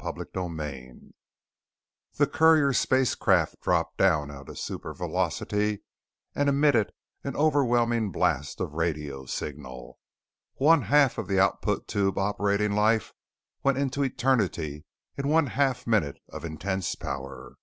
CHAPTER 0.00 0.26
17 0.32 1.12
The 2.14 2.26
courier 2.26 2.72
spacecraft 2.72 3.60
dropped 3.60 3.98
down 3.98 4.30
out 4.30 4.48
of 4.48 4.56
supervelocity 4.56 5.80
and 6.34 6.48
emitted 6.48 6.90
an 7.22 7.36
overwhelming 7.36 8.10
blast 8.10 8.60
of 8.62 8.72
radio 8.72 9.26
signal. 9.26 9.98
One 10.54 10.80
half 10.80 11.18
of 11.18 11.28
the 11.28 11.38
output 11.38 11.86
tube 11.86 12.16
operating 12.16 12.72
life 12.72 13.12
went 13.62 13.76
into 13.76 14.02
Eternity 14.02 14.86
in 15.18 15.28
one 15.28 15.48
half 15.48 15.86
minute 15.86 16.18
of 16.30 16.46
intense 16.46 16.94
power. 16.94 17.56